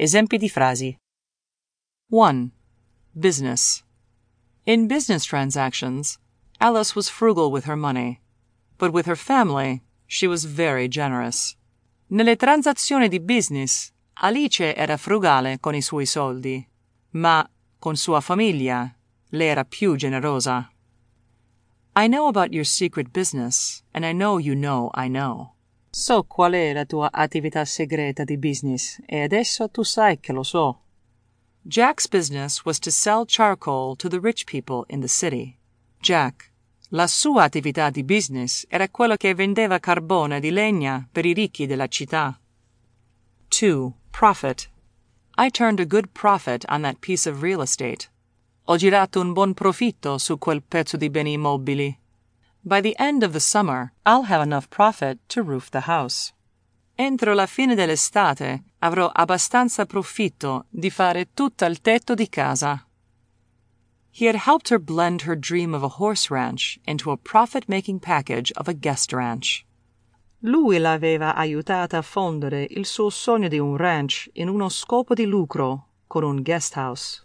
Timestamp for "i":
15.74-15.82, 21.96-22.06, 24.06-24.12, 24.94-25.08, 41.26-41.32, 45.36-45.50